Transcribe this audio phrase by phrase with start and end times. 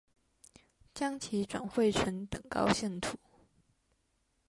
[0.95, 3.19] 將其轉繪成等高線圖